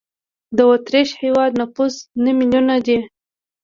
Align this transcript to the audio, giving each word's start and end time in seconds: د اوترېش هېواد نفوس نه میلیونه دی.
د 0.57 0.59
اوترېش 0.69 1.09
هېواد 1.23 1.51
نفوس 1.61 1.95
نه 2.23 2.31
میلیونه 2.39 2.75
دی. 2.85 2.97